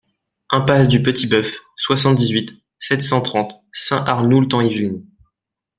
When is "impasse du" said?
0.49-1.03